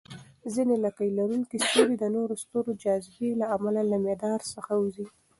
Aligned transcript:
ځینې 0.53 0.75
لکۍ 0.85 1.09
لرونکي 1.19 1.57
ستوري 1.65 1.95
د 1.99 2.05
نورو 2.15 2.33
ستورو 2.43 2.71
جاذبې 2.83 3.29
له 3.41 3.45
امله 3.55 3.81
له 3.91 3.97
مدار 4.07 4.39
څخه 4.53 4.71
ووځي. 4.75 5.05